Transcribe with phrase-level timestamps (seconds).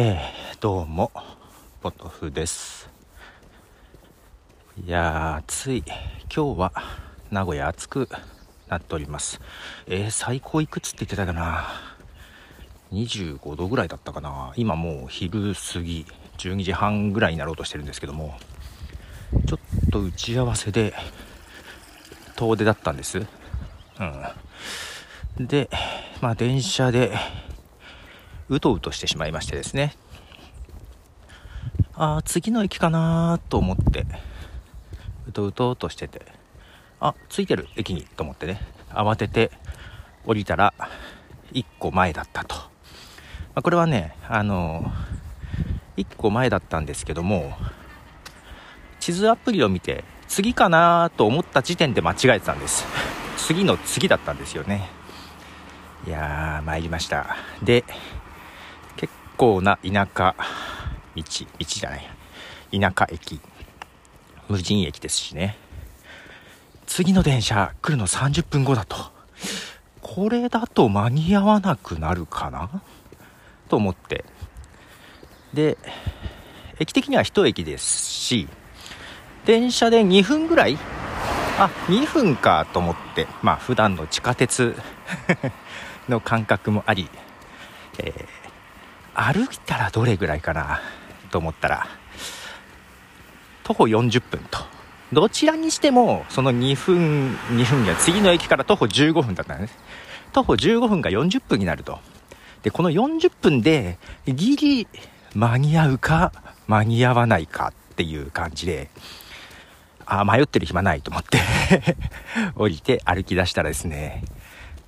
[0.00, 1.10] えー、どうも、
[1.82, 2.88] ポトフです。
[4.86, 5.82] いやー、暑い。
[6.32, 6.72] 今日は
[7.32, 8.08] 名古屋暑く
[8.68, 9.40] なっております。
[9.88, 11.64] えー、最高いくつって言ってたかな。
[12.92, 14.52] 25度ぐらいだったかな。
[14.54, 16.06] 今もう昼過ぎ、
[16.36, 18.38] 12時半ぐらいになろうとしてるんですけども、
[19.48, 20.94] ちょっと打ち合わせで
[22.36, 23.26] 遠出だったんです。
[25.38, 25.46] うん。
[25.48, 25.68] で、
[26.20, 27.18] まあ電車で
[28.48, 29.94] うとうとしてしまいましてですね。
[31.94, 34.06] ああ、次の駅かなと思って、
[35.26, 36.22] うとうととしてて、
[37.00, 39.50] あ、着いてる駅にと思ってね、慌てて
[40.24, 40.72] 降りたら
[41.52, 42.54] 1個前だったと。
[42.54, 42.62] ま
[43.56, 47.56] あ、これはね、あのー、1個前だったんですけども、
[49.00, 52.84] 地図アプリを見て、次かなと思った時点で間違えてたんです。
[53.36, 54.88] 次の次だったんですよね。
[56.06, 57.36] いやー、参りました。
[57.62, 57.84] で、
[59.38, 60.34] 構な田舎
[61.16, 61.22] 道、道
[61.60, 62.10] じゃない、
[62.80, 63.40] 田舎駅、
[64.48, 65.56] 無人駅ですしね。
[66.86, 68.96] 次の電車来るの30分後だと。
[70.02, 72.82] これだと間に合わなくなるかな？
[73.68, 74.24] と思って。
[75.54, 75.78] で、
[76.80, 78.48] 駅的には1駅ですし、
[79.46, 80.76] 電車で2分ぐらい？
[81.58, 84.74] あ、2分かと思って、まあ普段の地下鉄
[86.08, 87.08] の感覚もあり、
[87.98, 88.26] えー、
[89.20, 90.80] 歩いたらどれぐらいかな
[91.32, 91.88] と思ったら、
[93.64, 94.60] 徒歩40分と。
[95.12, 99.76] どちらにしても、その2分、2分や次の駅から徒歩15分だったんです。
[100.32, 101.98] 徒歩15分が40分になると。
[102.62, 104.86] で、この40分で、ギリ
[105.34, 106.32] 間に合うか、
[106.68, 108.88] 間に合わないかっていう感じで、
[110.06, 111.38] あ迷ってる暇ないと思って
[112.56, 114.22] 降りて歩き出したらですね、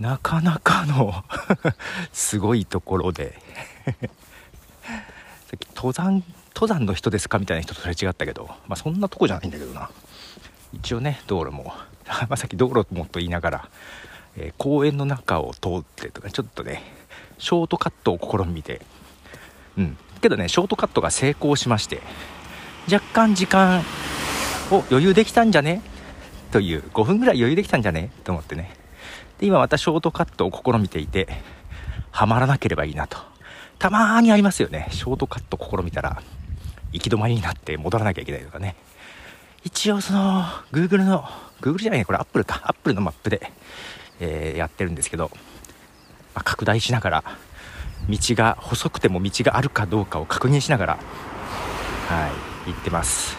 [0.00, 1.24] なかなかの
[2.12, 3.38] すごいところで
[5.76, 9.90] 登山、登山の人ですかみたいな人とすれ違ったけど、まあそんなとこじゃないんだけどな。
[10.72, 11.72] 一応ね、道路も、
[12.28, 13.68] まさっき道路もと言いながら、
[14.36, 16.82] えー、公園の中を通ってとか、ちょっとね、
[17.38, 18.80] ショートカットを試みて、
[19.76, 19.96] うん。
[20.20, 22.00] けどね、ショートカットが成功しまして、
[22.90, 23.84] 若干時間
[24.70, 25.80] お余裕できたんじゃね？
[26.50, 28.10] という5分ぐらい余裕できたんじゃね？
[28.24, 28.74] と思ってね。
[29.38, 31.28] で今またショートカットを試みていて
[32.10, 33.18] はまらなければいいなと。
[33.84, 34.88] たまーにありますよね。
[34.92, 36.22] ショートカット試みたら
[36.92, 38.76] 行き止まりになって戻らなきゃいけないとかね。
[39.62, 41.22] 一応その Google の
[41.60, 42.06] Google じゃないね。
[42.06, 42.62] これ Apple か。
[42.64, 43.52] Apple のマップで、
[44.20, 45.30] えー、やってるんですけど、
[46.34, 47.24] まあ、拡大しながら
[48.08, 50.98] 道が細くても道があるかどうかを確認しながら
[52.08, 52.28] は
[52.66, 53.36] い行ってます。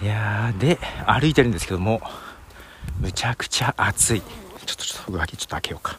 [0.00, 2.00] いやーで歩いてるんですけども
[3.00, 4.22] むちゃくちゃ暑い。
[4.22, 4.26] ちょ
[4.72, 5.98] っとちょっと上着ちょっと開けようか。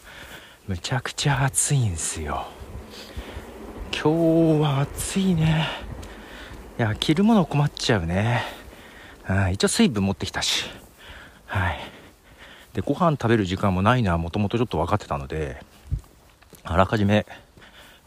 [0.68, 2.46] むちゃくちゃ暑いんすよ。
[3.94, 5.66] 今日は暑いね。
[6.78, 8.44] いや着るもの困っちゃうね。
[9.26, 10.66] あ一応水分持ってきたし。
[11.46, 11.80] はい。
[12.74, 15.64] でご飯食べる時間もないのはもともとちょっと分かってたので
[16.66, 17.26] あらかじめ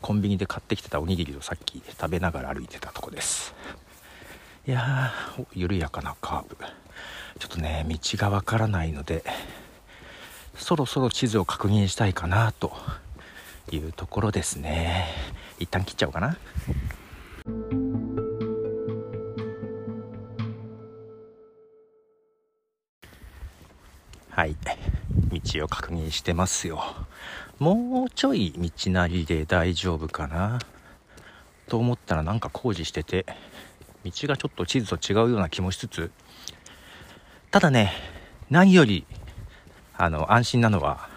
[0.03, 3.54] コンビニで買ってきてたおにぎりをさっき食べながら歩いてたとこです。
[4.69, 6.56] いやー緩やかなカーブ。
[7.38, 9.25] ちょっとね道がわからないので
[10.60, 12.72] そろそろ地図を確認したいかなと
[13.72, 15.06] いうところですね。
[15.59, 16.37] 一旦切っちゃおうかな。
[24.31, 24.56] はい。
[25.32, 26.82] 道を確認してますよ。
[27.59, 30.60] もうちょい道なりで大丈夫かな。
[31.69, 33.26] と思ったらなんか工事してて
[34.04, 36.10] 道がちょっと地図と違うような気もしつつ、
[37.50, 37.93] ただね、
[38.50, 39.06] 何より、
[40.03, 41.11] あの、安心なのは、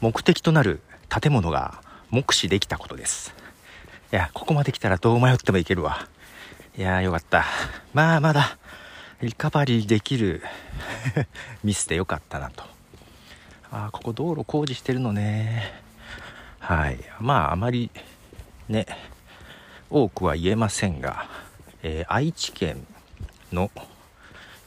[0.00, 1.80] 目的となる建物が
[2.10, 3.32] 目視できたことです。
[4.12, 6.08] いや、ここまで来たらどう迷ってもいけるわ。
[6.76, 7.44] いやーよかった。
[7.94, 8.58] まあ、まだ、
[9.20, 10.42] リカバリーできる
[11.62, 12.64] ミスでよかったなと。
[13.70, 15.72] ああ、ここ道路工事してるのね。
[16.58, 16.98] はい。
[17.20, 17.92] まあ、あまり、
[18.68, 18.86] ね、
[19.88, 21.28] 多くは言えませんが、
[21.84, 22.84] えー、愛知県
[23.52, 23.70] の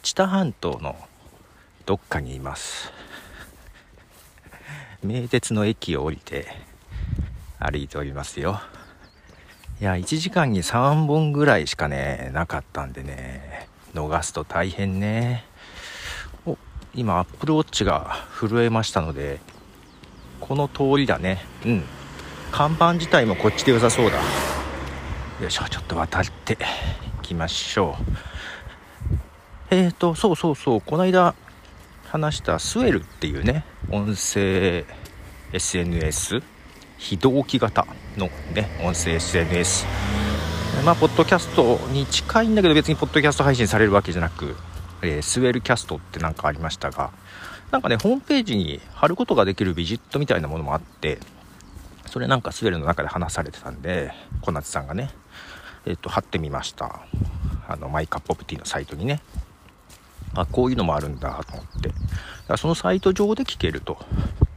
[0.01, 0.95] 知多半島の
[1.91, 2.89] どっかにいます。
[5.03, 6.47] 名鉄の駅を降りて
[7.59, 8.61] 歩いておりますよ。
[9.81, 15.43] いや1時間に3本ぐらいしかねなかったんでね逃すと大変ね。
[16.45, 16.57] お
[16.95, 19.41] 今アップルウォッチが震えましたので
[20.39, 21.43] この通りだね。
[21.65, 21.83] うん。
[22.53, 24.15] 看板自体もこっちで良さそうだ。
[25.41, 26.57] よいしょちょっと渡ってい
[27.21, 28.03] きましょう。
[29.71, 31.35] えっ、ー、とそうそうそうこの間
[32.11, 34.83] 話したスウェルっていうね音声
[35.53, 36.43] SNS
[36.97, 37.87] 非同期型
[38.17, 39.85] のね音声 SNS
[40.83, 44.57] まあポッドキャストに近いんだけど別にポッドキャスト配信されるわけじゃなく、
[45.01, 47.11] えー、スウェルキャストって何かありましたが
[47.71, 51.17] なんかねホームページに貼ることができるビジットみたいなものもあって
[52.07, 54.11] それなんかスウェルの中で話されてたんで
[54.41, 55.11] 小夏さんがね
[55.85, 57.01] えっ、ー、と貼ってみました。
[57.67, 59.21] あのマイカップオプティのサイトにね。
[60.33, 61.91] あこういうのもあるんだと思って。
[62.57, 63.97] そのサイト上で聞けると。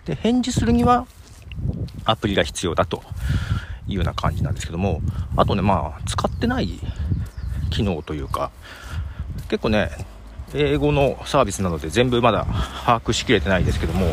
[0.05, 1.06] で返事するには
[2.05, 3.03] アプリが必要だと
[3.87, 5.00] いうような感じなんですけども。
[5.37, 6.79] あとねまあ使ってない
[7.71, 8.50] 機能というか
[9.49, 9.91] 結構ね
[10.55, 12.47] 英語のサービスなので全部まだ
[12.87, 14.06] 把握しきれてないですけども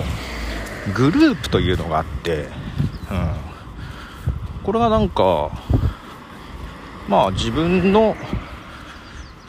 [0.95, 2.47] グループというのがあって、うん、
[4.63, 5.51] これがなんか
[7.07, 8.15] まあ自分の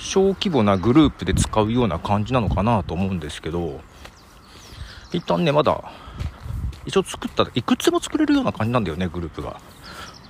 [0.02, 3.80] 小規模なグループで使うような感じなのかなと思うんですけど
[5.12, 5.80] 一旦ねまだ
[6.84, 9.60] 一応作ったいくつも作れるような感じなんだよねグループが。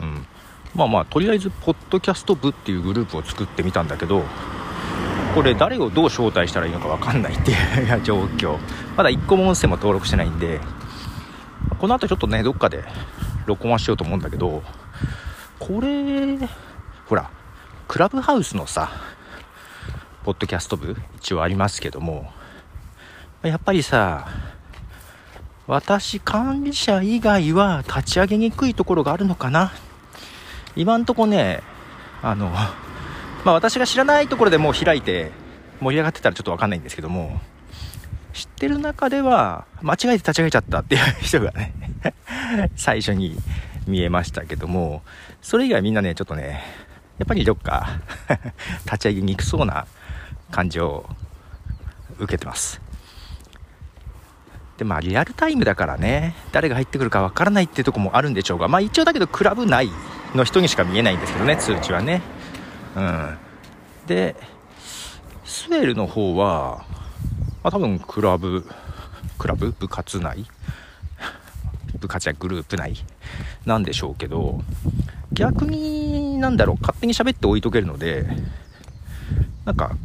[0.01, 0.27] うん。
[0.75, 4.23] まあまあとりあえずポッドキャスト部っていうグループを作ってみたんだけど
[5.35, 8.59] これ誰をどう招待したらいいのか分かんないっていう 状況。
[8.97, 10.61] まだ1個も音声も登録してないんで
[11.79, 12.85] この後ちょっとねどっかで
[13.47, 14.63] 録音はしようと思うんだけど
[15.59, 16.39] これ
[17.07, 17.31] ほら
[17.89, 18.91] クラブハウスのさ
[20.25, 22.31] ポッドキャスト部一応ありますけども。
[23.43, 24.29] やっぱりさ
[25.67, 29.73] 私管理者以外は立ち上げにくいところがあるのかな。
[30.77, 31.63] 今んとこね
[32.23, 32.73] あのま
[33.47, 35.33] あ私が知らないところでもう開いて
[35.81, 37.41] 盛り上がってたらちょっとわかんないんですけども。
[38.33, 41.75] 知ってる中では間違えて立ち上げちゃったっていう人がね
[42.77, 43.37] 最初に
[43.87, 45.03] 見えましたけども。
[45.43, 46.63] それ以外みんなねちょっとね
[47.19, 48.01] やっぱりどっか
[48.87, 49.87] 立ち上げにくそうな
[50.53, 51.05] 感じを
[52.21, 52.81] 受けてます。
[54.79, 59.91] でまあリアルタイムだからね誰が入ってくるかわからないっていうとこもあるんでしょうがまあ一応だけどクラブ内
[60.35, 62.23] の人にしか見えないんですけどね通知はね。
[62.95, 63.39] うん。
[64.07, 64.37] で
[65.45, 66.85] スウェルの方は、
[67.63, 68.65] まあ、多分クラブ
[69.39, 69.73] クラブ？
[69.73, 70.47] 部活内？
[71.99, 72.95] 部活やグループ内？
[73.67, 74.63] なんでしょうけど
[75.33, 78.27] 逆になんだろう勝手に喋って置いとけるので
[79.65, 79.97] なんか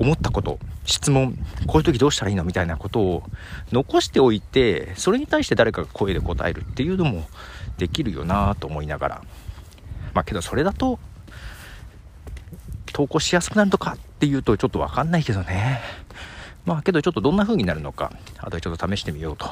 [0.00, 3.22] 思ったこと質問こういう時どうしたらいいのみたいなことを
[3.70, 7.24] 残しておいてそれに対して誰かが声で答えるっていうのも
[7.76, 9.22] できるよなと思いながら。
[10.12, 10.98] まあけどそれだと
[12.92, 15.80] 投稿しやすくなるのかっていうとちょっと分かんないけどね。
[16.64, 19.46] まあけどちょっとどんな風になるのかあとでちょっと試してみようと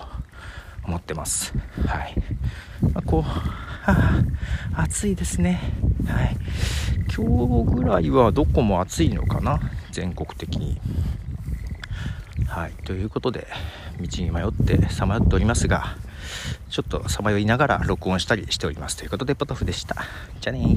[0.88, 1.52] 思ってます。
[1.86, 2.14] はい、
[2.82, 4.22] まあ、こう、は
[4.74, 5.60] あ、暑いですね。
[6.06, 6.36] はい。
[7.14, 9.60] 今日ぐらいはどこも暑いのかな？
[9.92, 10.78] 全国的に。
[12.46, 12.72] はい。
[12.84, 13.46] ということで
[13.98, 15.96] 道に迷ってさまよっておりますが
[16.68, 18.96] ちょっとさまよいながら録音したりしております。
[18.98, 19.96] ということでポトフでした。
[20.40, 20.76] じゃあね